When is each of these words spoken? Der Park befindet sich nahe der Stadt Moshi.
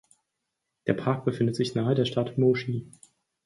Der 0.87 0.95
Park 0.95 1.25
befindet 1.25 1.55
sich 1.55 1.75
nahe 1.75 1.93
der 1.93 2.05
Stadt 2.05 2.35
Moshi. 2.35 2.89